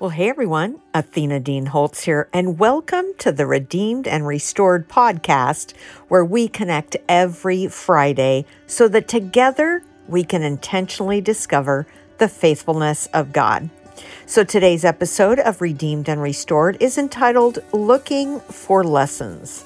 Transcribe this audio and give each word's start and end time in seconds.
Well, 0.00 0.10
hey 0.10 0.28
everyone, 0.28 0.80
Athena 0.94 1.40
Dean 1.40 1.66
Holtz 1.66 2.04
here, 2.04 2.28
and 2.32 2.56
welcome 2.56 3.06
to 3.18 3.32
the 3.32 3.46
Redeemed 3.46 4.06
and 4.06 4.24
Restored 4.24 4.88
podcast, 4.88 5.76
where 6.06 6.24
we 6.24 6.46
connect 6.46 6.96
every 7.08 7.66
Friday 7.66 8.44
so 8.68 8.86
that 8.86 9.08
together 9.08 9.82
we 10.06 10.22
can 10.22 10.44
intentionally 10.44 11.20
discover 11.20 11.84
the 12.18 12.28
faithfulness 12.28 13.06
of 13.06 13.32
God. 13.32 13.70
So 14.24 14.44
today's 14.44 14.84
episode 14.84 15.40
of 15.40 15.60
Redeemed 15.60 16.08
and 16.08 16.22
Restored 16.22 16.76
is 16.78 16.96
entitled 16.96 17.58
Looking 17.72 18.38
for 18.38 18.84
Lessons. 18.84 19.64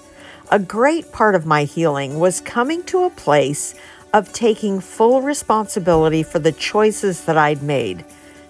A 0.51 0.59
great 0.59 1.12
part 1.12 1.35
of 1.35 1.45
my 1.45 1.64
healing 1.64 2.19
was 2.19 2.41
coming 2.41 2.85
to 2.85 3.05
a 3.05 3.11
place 3.11 3.75
of 4.14 4.33
taking 4.33 4.80
full 4.80 5.21
responsibility 5.21 6.23
for 6.23 6.39
the 6.39 6.53
choices 6.53 7.27
that 7.27 7.37
I'd 7.37 7.62
made 7.62 8.07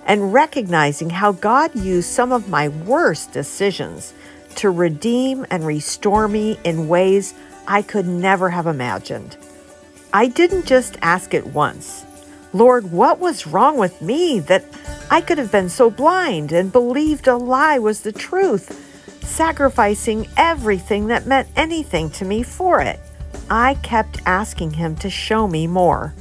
and 0.06 0.32
recognizing 0.32 1.10
how 1.10 1.32
God 1.32 1.74
used 1.74 2.10
some 2.10 2.32
of 2.32 2.48
my 2.48 2.68
worst 2.68 3.32
decisions 3.32 4.12
to 4.56 4.70
redeem 4.70 5.46
and 5.50 5.66
restore 5.66 6.28
me 6.28 6.58
in 6.64 6.88
ways 6.88 7.34
I 7.66 7.82
could 7.82 8.06
never 8.06 8.50
have 8.50 8.66
imagined. 8.66 9.36
I 10.12 10.26
didn't 10.28 10.66
just 10.66 10.98
ask 11.00 11.34
it 11.34 11.46
once 11.46 12.04
Lord, 12.54 12.92
what 12.92 13.18
was 13.18 13.46
wrong 13.46 13.78
with 13.78 14.02
me 14.02 14.38
that 14.40 14.64
I 15.10 15.22
could 15.22 15.38
have 15.38 15.50
been 15.50 15.70
so 15.70 15.90
blind 15.90 16.52
and 16.52 16.70
believed 16.70 17.26
a 17.26 17.36
lie 17.36 17.78
was 17.78 18.02
the 18.02 18.12
truth, 18.12 19.24
sacrificing 19.24 20.28
everything 20.36 21.06
that 21.06 21.26
meant 21.26 21.48
anything 21.56 22.10
to 22.10 22.26
me 22.26 22.42
for 22.42 22.80
it? 22.82 23.00
I 23.48 23.74
kept 23.82 24.20
asking 24.26 24.72
Him 24.72 24.96
to 24.96 25.08
show 25.08 25.48
me 25.48 25.66
more, 25.66 26.14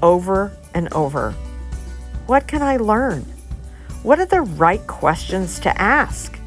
over 0.00 0.56
and 0.74 0.92
over. 0.92 1.34
What 2.26 2.46
can 2.46 2.62
I 2.62 2.78
learn? 2.78 3.22
What 4.02 4.18
are 4.18 4.24
the 4.24 4.40
right 4.40 4.86
questions 4.86 5.60
to 5.60 5.80
ask? 5.80 6.38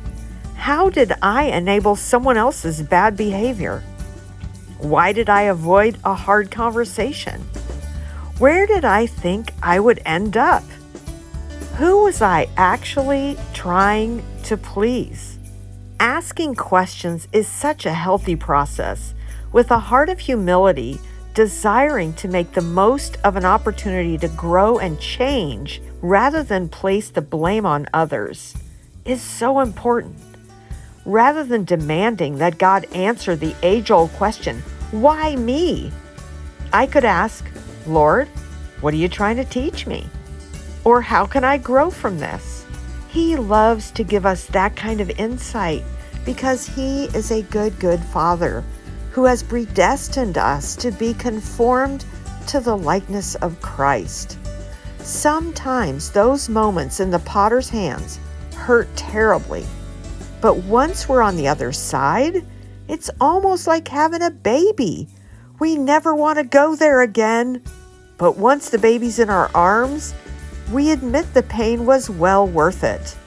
How 0.56 0.90
did 0.90 1.14
I 1.22 1.44
enable 1.44 1.96
someone 1.96 2.36
else's 2.36 2.82
bad 2.82 3.16
behavior? 3.16 3.84
Why 4.80 5.14
did 5.14 5.30
I 5.30 5.44
avoid 5.44 6.00
a 6.04 6.16
hard 6.16 6.50
conversation? 6.50 7.42
Where 8.40 8.66
did 8.66 8.86
I 8.86 9.06
think 9.06 9.52
I 9.62 9.80
would 9.80 10.02
end 10.04 10.36
up? 10.36 10.64
Who 11.78 12.04
was 12.06 12.24
I 12.24 12.50
actually 12.58 13.38
trying 13.54 14.24
to 14.46 14.58
please? 14.58 15.38
Asking 16.00 16.56
questions 16.56 17.28
is 17.32 17.48
such 17.48 17.86
a 17.86 17.94
healthy 17.94 18.36
process. 18.36 19.14
With 19.52 19.70
a 19.70 19.80
heart 19.80 20.10
of 20.10 20.20
humility, 20.20 21.00
desiring 21.38 22.12
to 22.14 22.28
make 22.28 22.52
the 22.54 22.62
most 22.62 23.16
of 23.24 23.36
an 23.36 23.46
opportunity 23.46 24.18
to 24.18 24.28
grow 24.30 24.80
and 24.80 25.00
change 25.00 25.80
rather 26.02 26.42
than 26.42 26.68
place 26.68 27.12
the 27.12 27.22
blame 27.22 27.64
on 27.64 27.86
others 27.94 28.56
is 29.06 29.22
so 29.22 29.60
important. 29.60 30.18
Rather 31.06 31.44
than 31.44 31.64
demanding 31.64 32.40
that 32.40 32.58
God 32.58 32.86
answer 32.86 33.36
the 33.36 33.54
age 33.62 33.92
old 33.92 34.12
question, 34.14 34.64
why 34.90 35.36
me? 35.36 35.92
I 36.74 36.88
could 36.88 37.06
ask, 37.06 37.46
Lord, 37.86 38.28
what 38.82 38.96
are 38.96 38.98
you 38.98 39.08
trying 39.08 39.36
to 39.36 39.46
teach 39.46 39.86
me? 39.86 40.08
Or 40.84 41.02
how 41.02 41.28
can 41.28 41.44
I 41.44 41.60
grow 41.60 41.92
from 41.92 42.18
this? 42.18 42.66
He 43.10 43.36
loves 43.36 43.92
to 43.92 44.04
give 44.04 44.26
us 44.26 44.46
that 44.48 44.76
kind 44.76 45.02
of 45.02 45.12
insight 45.12 45.84
because 46.26 46.66
He 46.66 47.06
is 47.14 47.30
a 47.30 47.44
good, 47.44 47.78
good 47.78 48.00
Father 48.06 48.64
who 49.18 49.26
has 49.26 49.42
predestined 49.42 50.38
us 50.38 50.76
to 50.76 50.92
be 50.92 51.12
conformed 51.16 52.06
to 52.46 52.60
the 52.60 52.78
likeness 52.78 53.34
of 53.38 53.60
Christ. 53.64 54.38
Sometimes 55.00 56.12
those 56.12 56.48
moments 56.48 57.00
in 57.00 57.10
the 57.10 57.18
potter's 57.18 57.68
hands 57.68 58.20
hurt 58.54 58.88
terribly, 58.96 59.66
but 60.40 60.58
once 60.58 61.10
we're 61.10 61.24
on 61.24 61.36
the 61.36 61.48
other 61.48 61.72
side, 61.72 62.46
it's 62.88 63.10
almost 63.20 63.66
like 63.66 63.88
having 63.88 64.22
a 64.22 64.30
baby. 64.30 65.08
We 65.58 65.78
never 65.78 66.14
want 66.14 66.38
to 66.38 66.44
go 66.44 66.76
there 66.76 67.02
again. 67.02 67.64
But 68.20 68.38
once 68.38 68.70
the 68.70 68.78
baby's 68.78 69.18
in 69.18 69.32
our 69.32 69.50
arms, 69.56 70.14
we 70.72 70.92
admit 70.92 71.34
the 71.34 71.42
pain 71.42 71.88
was 71.88 72.08
well 72.08 72.46
worth 72.46 72.84
it. 72.84 73.18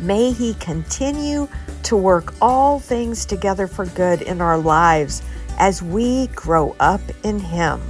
May 0.00 0.32
He 0.32 0.54
continue 0.54 1.48
to 1.84 1.96
work 1.96 2.34
all 2.40 2.78
things 2.78 3.24
together 3.24 3.66
for 3.66 3.86
good 3.86 4.22
in 4.22 4.40
our 4.40 4.58
lives 4.58 5.22
as 5.58 5.82
we 5.82 6.26
grow 6.28 6.76
up 6.80 7.00
in 7.22 7.38
Him. 7.38 7.80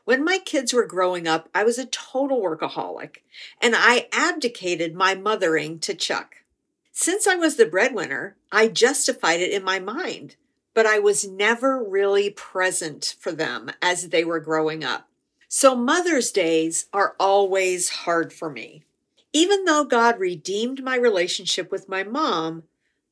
When 0.04 0.24
my 0.24 0.38
kids 0.38 0.72
were 0.72 0.86
growing 0.86 1.26
up, 1.26 1.48
I 1.52 1.64
was 1.64 1.76
a 1.76 1.86
total 1.86 2.40
workaholic, 2.40 3.16
and 3.60 3.74
I 3.76 4.06
abdicated 4.12 4.94
my 4.94 5.16
mothering 5.16 5.80
to 5.80 5.94
Chuck. 5.94 6.36
Since 6.92 7.26
I 7.26 7.34
was 7.34 7.56
the 7.56 7.66
breadwinner, 7.66 8.36
I 8.52 8.68
justified 8.68 9.40
it 9.40 9.50
in 9.50 9.64
my 9.64 9.80
mind 9.80 10.36
but 10.76 10.84
I 10.84 10.98
was 10.98 11.26
never 11.26 11.82
really 11.82 12.28
present 12.28 13.16
for 13.18 13.32
them 13.32 13.70
as 13.80 14.10
they 14.10 14.24
were 14.24 14.40
growing 14.40 14.84
up. 14.84 15.08
So 15.48 15.74
Mother's 15.74 16.30
Days 16.30 16.84
are 16.92 17.16
always 17.18 17.88
hard 17.88 18.30
for 18.30 18.50
me. 18.50 18.84
Even 19.32 19.64
though 19.64 19.84
God 19.84 20.20
redeemed 20.20 20.84
my 20.84 20.94
relationship 20.96 21.72
with 21.72 21.88
my 21.88 22.04
mom, 22.04 22.64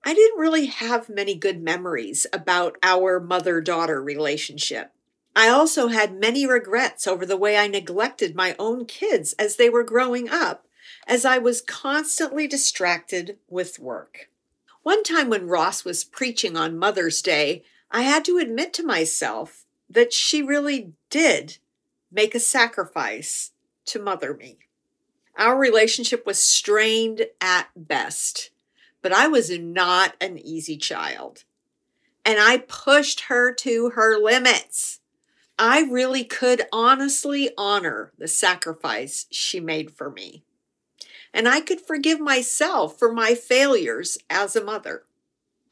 I 0.05 0.13
didn't 0.13 0.39
really 0.39 0.67
have 0.67 1.09
many 1.09 1.35
good 1.35 1.63
memories 1.63 2.27
about 2.35 2.77
our 2.83 3.19
mother 3.19 3.63
daughter 3.63 4.03
relationship. 4.03 4.93
I 5.35 5.49
also 5.49 5.89
had 5.89 6.21
many 6.21 6.47
regrets 6.47 7.07
over 7.07 7.25
the 7.25 7.39
way 7.39 7.57
I 7.57 7.67
neglected 7.67 8.37
my 8.37 8.55
own 8.59 8.85
kids 8.85 9.33
as 9.39 9.57
they 9.57 9.71
were 9.71 9.85
growing 9.85 10.29
up, 10.29 10.67
as 11.07 11.25
I 11.25 11.39
was 11.39 11.63
constantly 11.63 12.47
distracted 12.47 13.39
with 13.49 13.79
work. 13.79 14.29
One 14.85 15.03
time 15.03 15.31
when 15.31 15.49
Ross 15.49 15.83
was 15.83 16.05
preaching 16.05 16.59
on 16.59 16.79
Mother's 16.79 17.23
Day, 17.23 17.65
I 17.91 18.03
had 18.03 18.23
to 18.27 18.37
admit 18.37 18.75
to 18.75 18.83
myself 18.83 19.65
that 19.89 20.13
she 20.13 20.43
really 20.43 20.93
did 21.09 21.57
make 22.13 22.35
a 22.35 22.39
sacrifice 22.39 23.53
to 23.87 23.99
mother 23.99 24.35
me. 24.35 24.59
Our 25.39 25.59
relationship 25.59 26.27
was 26.27 26.45
strained 26.45 27.25
at 27.41 27.69
best, 27.75 28.51
but 29.01 29.11
I 29.11 29.27
was 29.27 29.51
not 29.59 30.17
an 30.21 30.37
easy 30.37 30.77
child. 30.77 31.45
And 32.23 32.39
I 32.39 32.59
pushed 32.59 33.23
her 33.23 33.55
to 33.55 33.91
her 33.95 34.19
limits. 34.19 35.01
I 35.59 35.81
really 35.91 36.25
could 36.25 36.67
honestly 36.71 37.49
honor 37.57 38.13
the 38.19 38.29
sacrifice 38.29 39.25
she 39.31 39.61
made 39.61 39.93
for 39.93 40.11
me 40.11 40.45
and 41.35 41.49
I 41.49 41.61
could 41.61 41.81
forgive 41.81 42.21
myself 42.21 42.97
for 42.97 43.13
my 43.13 43.35
failures 43.35 44.17
as 44.31 44.55
a 44.55 44.65
mother. 44.65 45.03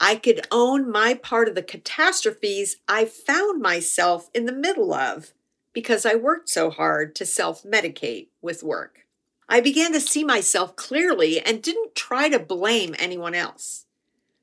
I 0.00 0.16
could 0.16 0.46
own 0.50 0.90
my 0.90 1.14
part 1.14 1.48
of 1.48 1.54
the 1.54 1.62
catastrophes 1.62 2.78
I 2.88 3.04
found 3.04 3.62
myself 3.62 4.28
in 4.34 4.46
the 4.46 4.52
middle 4.52 4.92
of 4.92 5.32
because 5.72 6.04
I 6.04 6.16
worked 6.16 6.48
so 6.48 6.68
hard 6.68 7.14
to 7.14 7.24
self 7.24 7.62
medicate 7.62 8.26
with 8.42 8.64
work. 8.64 9.06
I 9.48 9.60
began 9.60 9.92
to 9.92 10.00
see 10.00 10.24
myself 10.24 10.74
clearly 10.74 11.40
and 11.40 11.62
didn't 11.62 11.94
try 11.94 12.28
to 12.28 12.40
blame 12.40 12.96
anyone 12.98 13.34
else. 13.34 13.86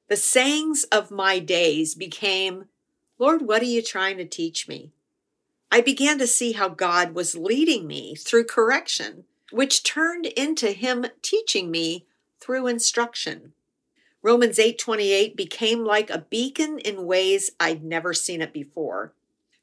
The 0.08 0.16
sayings 0.16 0.86
of 0.86 1.12
my 1.12 1.40
days 1.40 1.96
became, 1.96 2.66
Lord, 3.18 3.42
what 3.42 3.62
are 3.62 3.66
you 3.66 3.82
trying 3.82 4.18
to 4.18 4.26
teach 4.26 4.68
me? 4.68 4.92
I 5.72 5.82
began 5.82 6.18
to 6.20 6.28
see 6.28 6.54
how 6.54 6.70
God 6.70 7.14
was 7.14 7.36
leading 7.36 7.86
me 7.86 8.16
through 8.16 8.46
correction, 8.46 9.26
which 9.52 9.84
turned 9.84 10.26
into 10.26 10.72
him 10.72 11.06
teaching 11.22 11.72
me 11.72 12.06
through 12.40 12.68
instruction. 12.68 13.54
Romans 14.22 14.60
8:28 14.60 15.36
became 15.36 15.86
like 15.86 16.10
a 16.10 16.26
beacon 16.30 16.80
in 16.80 17.06
ways 17.06 17.52
I'd 17.60 17.84
never 17.84 18.14
seen 18.14 18.42
it 18.42 18.54
before. 18.54 19.14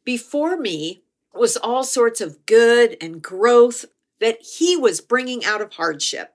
Before 0.04 0.56
me 0.56 1.02
was 1.34 1.56
all 1.56 1.84
sorts 1.84 2.20
of 2.20 2.46
good 2.46 2.96
and 3.00 3.22
growth 3.22 3.84
that 4.18 4.40
he 4.40 4.76
was 4.76 5.00
bringing 5.00 5.44
out 5.44 5.60
of 5.60 5.74
hardship. 5.74 6.34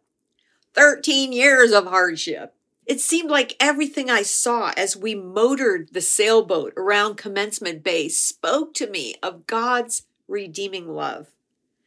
13 0.73 1.33
years 1.33 1.71
of 1.71 1.87
hardship. 1.87 2.53
It 2.85 2.99
seemed 2.99 3.29
like 3.29 3.55
everything 3.59 4.09
I 4.09 4.21
saw 4.21 4.73
as 4.75 4.97
we 4.97 5.15
motored 5.15 5.89
the 5.93 6.01
sailboat 6.01 6.73
around 6.77 7.15
Commencement 7.15 7.83
Bay 7.83 8.09
spoke 8.09 8.73
to 8.75 8.89
me 8.89 9.15
of 9.23 9.47
God's 9.47 10.03
redeeming 10.27 10.93
love. 10.93 11.31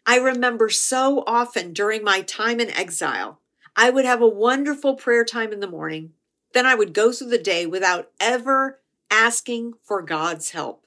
I 0.06 0.18
remember 0.18 0.68
so 0.68 1.24
often 1.26 1.72
during 1.72 2.04
my 2.04 2.22
time 2.22 2.60
in 2.60 2.70
exile, 2.70 3.40
I 3.74 3.90
would 3.90 4.04
have 4.04 4.20
a 4.20 4.28
wonderful 4.28 4.94
prayer 4.94 5.24
time 5.24 5.52
in 5.52 5.60
the 5.60 5.66
morning. 5.66 6.12
Then 6.52 6.66
I 6.66 6.74
would 6.74 6.92
go 6.92 7.12
through 7.12 7.30
the 7.30 7.38
day 7.38 7.66
without 7.66 8.10
ever 8.20 8.80
asking 9.10 9.74
for 9.82 10.02
God's 10.02 10.50
help, 10.50 10.86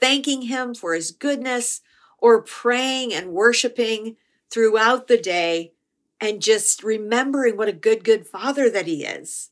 thanking 0.00 0.42
Him 0.42 0.74
for 0.74 0.94
His 0.94 1.10
goodness, 1.10 1.82
or 2.18 2.42
praying 2.42 3.14
and 3.14 3.32
worshiping 3.32 4.16
throughout 4.50 5.06
the 5.06 5.18
day 5.18 5.72
and 6.20 6.42
just 6.42 6.82
remembering 6.82 7.56
what 7.56 7.68
a 7.68 7.72
good, 7.72 8.04
good 8.04 8.26
father 8.26 8.68
that 8.70 8.86
he 8.86 9.04
is. 9.04 9.50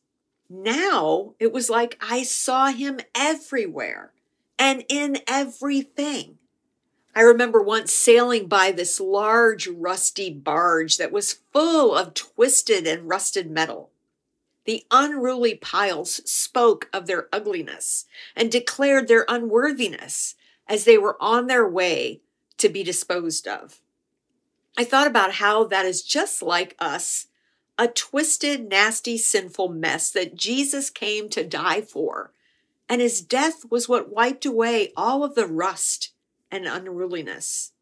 Now 0.50 1.34
it 1.38 1.52
was 1.52 1.70
like 1.70 1.98
I 2.00 2.22
saw 2.22 2.68
him 2.68 3.00
everywhere 3.14 4.12
and 4.58 4.84
in 4.88 5.18
everything. 5.26 6.38
I 7.18 7.22
remember 7.22 7.60
once 7.60 7.92
sailing 7.92 8.46
by 8.46 8.70
this 8.70 9.00
large 9.00 9.66
rusty 9.66 10.30
barge 10.30 10.98
that 10.98 11.10
was 11.10 11.40
full 11.52 11.92
of 11.92 12.14
twisted 12.14 12.86
and 12.86 13.08
rusted 13.08 13.50
metal. 13.50 13.90
The 14.66 14.84
unruly 14.92 15.56
piles 15.56 16.20
spoke 16.30 16.88
of 16.92 17.08
their 17.08 17.26
ugliness 17.32 18.04
and 18.36 18.52
declared 18.52 19.08
their 19.08 19.24
unworthiness 19.26 20.36
as 20.68 20.84
they 20.84 20.96
were 20.96 21.16
on 21.20 21.48
their 21.48 21.68
way 21.68 22.20
to 22.58 22.68
be 22.68 22.84
disposed 22.84 23.48
of. 23.48 23.80
I 24.76 24.84
thought 24.84 25.08
about 25.08 25.32
how 25.32 25.64
that 25.64 25.86
is 25.86 26.02
just 26.02 26.40
like 26.40 26.76
us 26.78 27.26
a 27.76 27.88
twisted, 27.88 28.68
nasty, 28.68 29.18
sinful 29.18 29.70
mess 29.70 30.12
that 30.12 30.36
Jesus 30.36 30.88
came 30.88 31.28
to 31.30 31.42
die 31.42 31.80
for. 31.80 32.30
And 32.88 33.00
his 33.00 33.20
death 33.20 33.64
was 33.68 33.88
what 33.88 34.08
wiped 34.08 34.46
away 34.46 34.92
all 34.96 35.24
of 35.24 35.34
the 35.34 35.48
rust 35.48 36.12
and 36.50 36.66
unruliness. 36.66 37.72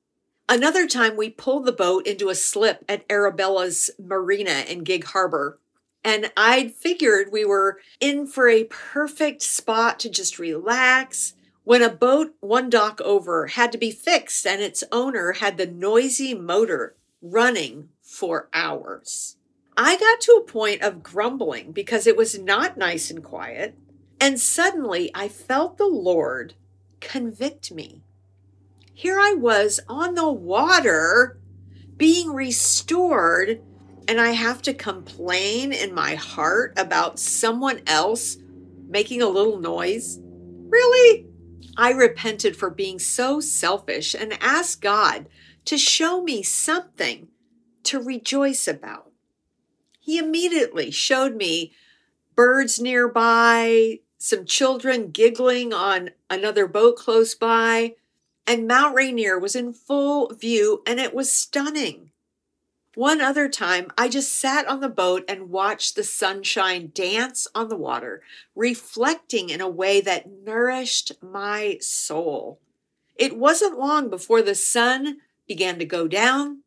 Another 0.48 0.86
time, 0.86 1.16
we 1.16 1.28
pulled 1.28 1.66
the 1.66 1.72
boat 1.72 2.06
into 2.06 2.28
a 2.28 2.34
slip 2.34 2.84
at 2.88 3.04
Arabella's 3.10 3.90
marina 3.98 4.64
in 4.68 4.84
Gig 4.84 5.04
Harbor. 5.04 5.58
And 6.04 6.30
I'd 6.36 6.72
figured 6.72 7.32
we 7.32 7.44
were 7.44 7.80
in 7.98 8.28
for 8.28 8.48
a 8.48 8.64
perfect 8.64 9.42
spot 9.42 9.98
to 10.00 10.08
just 10.08 10.38
relax 10.38 11.34
when 11.64 11.82
a 11.82 11.90
boat 11.90 12.36
one 12.38 12.70
dock 12.70 13.00
over 13.00 13.48
had 13.48 13.72
to 13.72 13.78
be 13.78 13.90
fixed 13.90 14.46
and 14.46 14.62
its 14.62 14.84
owner 14.92 15.32
had 15.32 15.56
the 15.56 15.66
noisy 15.66 16.32
motor 16.32 16.94
running 17.20 17.88
for 18.00 18.48
hours. 18.52 19.36
I 19.76 19.96
got 19.96 20.20
to 20.22 20.32
a 20.32 20.44
point 20.44 20.82
of 20.82 21.02
grumbling 21.02 21.72
because 21.72 22.06
it 22.06 22.16
was 22.16 22.38
not 22.38 22.78
nice 22.78 23.10
and 23.10 23.22
quiet, 23.22 23.76
and 24.20 24.38
suddenly 24.38 25.10
I 25.12 25.26
felt 25.26 25.76
the 25.76 25.86
Lord 25.86 26.54
convict 27.00 27.72
me. 27.72 28.04
Here 28.98 29.20
I 29.20 29.34
was 29.34 29.78
on 29.90 30.14
the 30.14 30.32
water 30.32 31.38
being 31.98 32.32
restored, 32.32 33.60
and 34.08 34.18
I 34.18 34.30
have 34.30 34.62
to 34.62 34.72
complain 34.72 35.74
in 35.74 35.92
my 35.92 36.14
heart 36.14 36.72
about 36.78 37.18
someone 37.18 37.82
else 37.86 38.38
making 38.88 39.20
a 39.20 39.28
little 39.28 39.58
noise? 39.58 40.18
Really? 40.22 41.26
I 41.76 41.90
repented 41.90 42.56
for 42.56 42.70
being 42.70 42.98
so 42.98 43.38
selfish 43.38 44.14
and 44.14 44.38
asked 44.40 44.80
God 44.80 45.28
to 45.66 45.76
show 45.76 46.22
me 46.22 46.42
something 46.42 47.28
to 47.82 48.00
rejoice 48.00 48.66
about. 48.66 49.12
He 50.00 50.16
immediately 50.16 50.90
showed 50.90 51.36
me 51.36 51.74
birds 52.34 52.80
nearby, 52.80 54.00
some 54.16 54.46
children 54.46 55.10
giggling 55.10 55.74
on 55.74 56.12
another 56.30 56.66
boat 56.66 56.96
close 56.96 57.34
by, 57.34 57.96
and 58.46 58.66
Mount 58.66 58.94
Rainier 58.94 59.38
was 59.38 59.56
in 59.56 59.72
full 59.72 60.32
view 60.32 60.82
and 60.86 61.00
it 61.00 61.14
was 61.14 61.32
stunning. 61.32 62.10
One 62.94 63.20
other 63.20 63.48
time, 63.48 63.90
I 63.98 64.08
just 64.08 64.32
sat 64.32 64.66
on 64.66 64.80
the 64.80 64.88
boat 64.88 65.24
and 65.28 65.50
watched 65.50 65.96
the 65.96 66.02
sunshine 66.02 66.92
dance 66.94 67.46
on 67.54 67.68
the 67.68 67.76
water, 67.76 68.22
reflecting 68.54 69.50
in 69.50 69.60
a 69.60 69.68
way 69.68 70.00
that 70.00 70.30
nourished 70.30 71.12
my 71.20 71.76
soul. 71.82 72.58
It 73.14 73.36
wasn't 73.36 73.78
long 73.78 74.08
before 74.08 74.40
the 74.40 74.54
sun 74.54 75.18
began 75.46 75.78
to 75.78 75.84
go 75.84 76.08
down, 76.08 76.62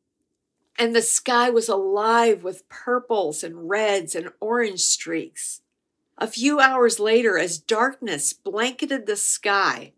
and 0.78 0.96
the 0.96 1.02
sky 1.02 1.50
was 1.50 1.68
alive 1.68 2.44
with 2.44 2.70
purples 2.70 3.44
and 3.44 3.68
reds 3.68 4.14
and 4.14 4.30
orange 4.40 4.82
streaks. 4.82 5.62
A 6.16 6.28
few 6.28 6.60
hours 6.60 7.00
later, 7.00 7.40
as 7.40 7.58
darkness 7.58 8.34
blanketed 8.34 9.08
the 9.08 9.16
sky, 9.16 9.94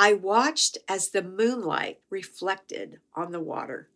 I 0.00 0.14
watched 0.14 0.78
as 0.88 1.10
the 1.10 1.22
moonlight 1.22 2.00
reflected 2.08 3.00
on 3.14 3.32
the 3.32 3.38
water 3.38 3.90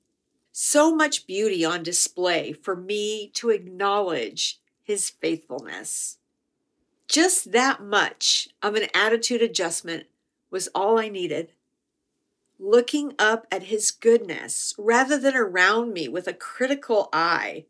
so 0.53 0.95
much 0.95 1.27
beauty 1.27 1.65
on 1.65 1.83
display 1.83 2.53
for 2.53 2.77
me 2.77 3.31
to 3.37 3.49
acknowledge 3.49 4.61
his 4.83 5.09
faithfulness. 5.09 6.19
Just 7.09 7.53
that 7.53 7.83
much 7.83 8.51
of 8.63 8.75
an 8.75 8.89
attitude 8.93 9.41
adjustment 9.41 10.05
was 10.51 10.69
all 10.75 10.99
I 10.99 11.09
needed. 11.09 11.53
Looking 12.59 13.15
up 13.19 13.47
at 13.51 13.65
his 13.65 13.91
goodness 13.91 14.75
rather 14.77 15.19
than 15.19 15.35
around 15.35 15.95
me 15.95 16.07
with 16.09 16.29
a 16.29 16.35
critical 16.35 17.09
eye, 17.15 17.65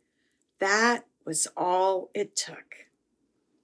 that 0.58 1.06
was 1.24 1.46
all 1.56 2.10
it 2.14 2.34
took. 2.34 2.88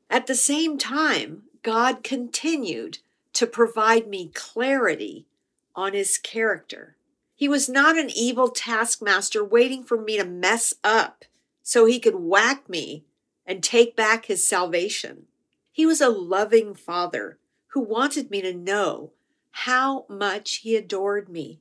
At 0.08 0.28
the 0.28 0.36
same 0.36 0.78
time, 0.78 1.42
God 1.64 2.04
continued 2.04 2.98
to 3.34 3.46
provide 3.46 4.06
me 4.06 4.30
clarity 4.34 5.26
on 5.74 5.92
his 5.92 6.18
character. 6.18 6.96
He 7.34 7.48
was 7.48 7.68
not 7.68 7.96
an 7.96 8.10
evil 8.14 8.48
taskmaster 8.48 9.44
waiting 9.44 9.84
for 9.84 10.00
me 10.00 10.18
to 10.18 10.24
mess 10.24 10.74
up 10.84 11.24
so 11.62 11.86
he 11.86 11.98
could 11.98 12.16
whack 12.16 12.68
me 12.68 13.04
and 13.46 13.62
take 13.62 13.96
back 13.96 14.26
his 14.26 14.46
salvation. 14.46 15.24
He 15.72 15.86
was 15.86 16.00
a 16.00 16.08
loving 16.08 16.74
father 16.74 17.38
who 17.68 17.80
wanted 17.80 18.30
me 18.30 18.42
to 18.42 18.52
know 18.52 19.12
how 19.50 20.04
much 20.08 20.56
he 20.56 20.76
adored 20.76 21.28
me. 21.28 21.60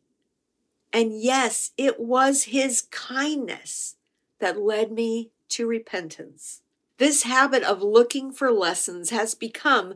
And 0.92 1.22
yes, 1.22 1.72
it 1.78 2.00
was 2.00 2.46
his 2.46 2.82
kindness 2.82 3.96
that 4.40 4.60
led 4.60 4.92
me 4.92 5.32
to 5.50 5.68
repentance. 5.68 6.62
This 6.98 7.24
habit 7.24 7.64
of 7.64 7.82
looking 7.82 8.32
for 8.32 8.52
lessons 8.52 9.10
has 9.12 9.34
become 9.36 9.96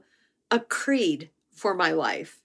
a 0.49 0.59
creed 0.59 1.29
for 1.53 1.73
my 1.73 1.91
life. 1.91 2.41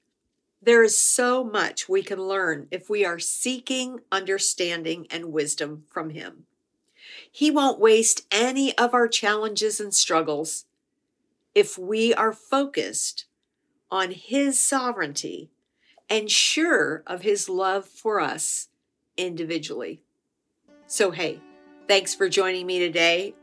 There 0.60 0.82
is 0.82 0.98
so 0.98 1.44
much 1.44 1.88
we 1.88 2.02
can 2.02 2.20
learn 2.20 2.66
if 2.70 2.90
we 2.90 3.04
are 3.04 3.18
seeking 3.18 4.00
understanding 4.10 5.06
and 5.10 5.32
wisdom 5.32 5.84
from 5.88 6.10
Him. 6.10 6.44
He 7.30 7.50
won't 7.50 7.80
waste 7.80 8.26
any 8.30 8.76
of 8.76 8.92
our 8.92 9.08
challenges 9.08 9.80
and 9.80 9.94
struggles 9.94 10.64
if 11.54 11.78
we 11.78 12.12
are 12.12 12.32
focused 12.32 13.26
on 13.90 14.10
His 14.10 14.58
sovereignty 14.58 15.50
and 16.10 16.30
sure 16.30 17.02
of 17.06 17.22
His 17.22 17.48
love 17.48 17.84
for 17.84 18.20
us 18.20 18.68
individually. 19.16 20.02
So, 20.86 21.10
hey, 21.12 21.40
thanks 21.86 22.14
for 22.14 22.28
joining 22.28 22.66
me 22.66 22.78
today. 22.78 23.34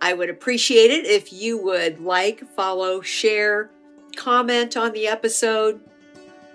I 0.00 0.12
would 0.12 0.28
appreciate 0.28 0.90
it 0.90 1.06
if 1.06 1.32
you 1.32 1.56
would 1.62 2.00
like, 2.00 2.46
follow, 2.54 3.00
share, 3.00 3.70
comment 4.16 4.76
on 4.76 4.92
the 4.92 5.06
episode 5.06 5.80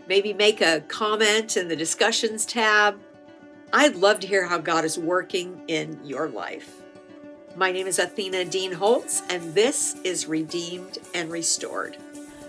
maybe 0.10 0.34
make 0.34 0.60
a 0.60 0.82
comment 0.88 1.56
in 1.56 1.68
the 1.68 1.76
discussions 1.76 2.46
tab. 2.46 3.00
I'd 3.72 3.96
love 3.96 4.20
to 4.22 4.28
hear 4.28 4.48
how 4.48 4.58
God 4.58 4.84
is 4.84 4.98
working 4.98 5.62
in 5.68 6.00
your 6.04 6.28
life. 6.28 6.82
My 7.56 7.72
name 7.72 7.86
is 7.86 8.00
Athena 8.00 8.46
Dean 8.46 8.72
Holtz, 8.72 9.22
and 9.30 9.54
this 9.54 9.96
is 10.04 10.28
Redeemed 10.28 10.98
and 11.14 11.32
Restored. 11.32 11.98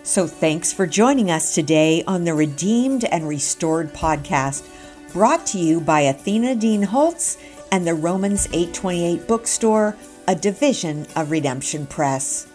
So, 0.03 0.27
thanks 0.27 0.73
for 0.73 0.87
joining 0.87 1.31
us 1.31 1.55
today 1.55 2.03
on 2.07 2.25
the 2.25 2.33
Redeemed 2.33 3.05
and 3.05 3.29
Restored 3.29 3.93
podcast, 3.93 4.67
brought 5.13 5.45
to 5.49 5.59
you 5.59 5.81
by 5.81 6.01
Athena 6.01 6.55
Dean 6.55 6.83
Holtz 6.83 7.37
and 7.71 7.87
the 7.87 7.95
Romans 7.95 8.47
828 8.47 9.29
bookstore, 9.29 9.95
a 10.27 10.35
division 10.35 11.07
of 11.17 11.31
Redemption 11.31 11.87
Press. 11.87 12.50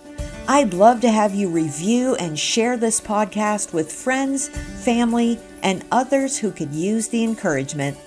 I'd 0.47 0.75
love 0.75 1.01
to 1.01 1.09
have 1.09 1.33
you 1.33 1.49
review 1.49 2.13
and 2.15 2.37
share 2.37 2.77
this 2.77 3.01
podcast 3.01 3.73
with 3.73 3.91
friends, 3.91 4.47
family, 4.47 5.39
and 5.63 5.83
others 5.91 6.37
who 6.37 6.51
could 6.51 6.71
use 6.71 7.07
the 7.07 7.23
encouragement. 7.23 7.97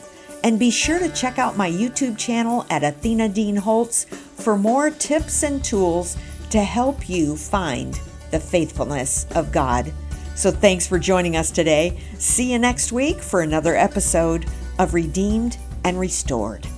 And 0.45 0.57
be 0.57 0.71
sure 0.71 1.00
to 1.00 1.09
check 1.09 1.40
out 1.40 1.57
my 1.57 1.68
YouTube 1.68 2.16
channel 2.16 2.64
at 2.71 2.85
Athena 2.85 3.30
Dean 3.30 3.57
Holtz 3.57 4.04
for 4.04 4.57
more 4.57 4.90
tips 4.90 5.42
and 5.42 5.64
tools 5.64 6.16
to 6.50 6.62
help 6.62 7.09
you 7.09 7.37
find 7.37 8.00
the 8.30 8.38
faithfulness 8.38 9.26
of 9.35 9.50
God. 9.50 9.92
So 10.37 10.52
thanks 10.52 10.87
for 10.87 11.00
joining 11.00 11.37
us 11.37 11.50
today. 11.50 11.99
See 12.18 12.52
you 12.52 12.61
next 12.61 12.92
week 12.92 13.18
for 13.18 13.40
another 13.40 13.75
episode 13.75 14.47
of 14.78 14.95
Redeemed 14.95 15.59
and 15.83 15.99
Restored. 15.99 16.68